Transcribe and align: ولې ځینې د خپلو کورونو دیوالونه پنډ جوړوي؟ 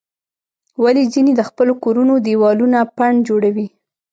ولې 0.83 1.03
ځینې 1.13 1.31
د 1.35 1.41
خپلو 1.49 1.73
کورونو 1.83 2.13
دیوالونه 2.27 2.79
پنډ 2.97 3.17
جوړوي؟ 3.29 3.67